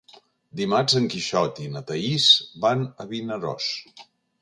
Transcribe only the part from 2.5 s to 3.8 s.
van a Vinaròs.